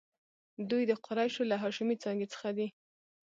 [0.69, 2.67] دوی د قریشو له هاشمي څانګې څخه دي.